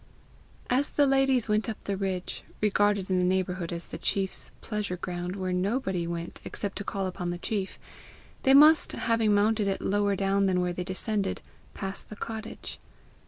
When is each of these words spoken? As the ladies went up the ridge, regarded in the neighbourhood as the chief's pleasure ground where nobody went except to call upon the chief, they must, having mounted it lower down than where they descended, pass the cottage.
As 0.67 0.89
the 0.89 1.05
ladies 1.05 1.47
went 1.47 1.69
up 1.69 1.79
the 1.83 1.95
ridge, 1.95 2.43
regarded 2.59 3.11
in 3.11 3.19
the 3.19 3.23
neighbourhood 3.23 3.71
as 3.71 3.85
the 3.85 3.99
chief's 3.99 4.49
pleasure 4.59 4.97
ground 4.97 5.35
where 5.35 5.53
nobody 5.53 6.07
went 6.07 6.41
except 6.43 6.77
to 6.79 6.83
call 6.83 7.05
upon 7.05 7.29
the 7.29 7.37
chief, 7.37 7.77
they 8.41 8.55
must, 8.55 8.93
having 8.93 9.31
mounted 9.35 9.67
it 9.67 9.79
lower 9.79 10.15
down 10.15 10.47
than 10.47 10.59
where 10.59 10.73
they 10.73 10.83
descended, 10.83 11.39
pass 11.75 12.03
the 12.03 12.15
cottage. 12.15 12.79